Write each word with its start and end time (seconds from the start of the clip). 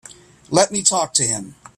Let 0.49 0.71
me 0.71 0.81
talk 0.81 1.13
to 1.13 1.23
him. 1.27 1.53